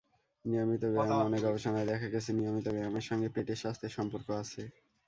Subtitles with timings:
[0.45, 4.61] নিয়মিত ব্যায়ামঅনেক গবেষণায় দেখা গেছে, নিয়মিত ব্যায়ামের সঙ্গে পেটের স্বাস্থ্যের সম্পর্ক আছে।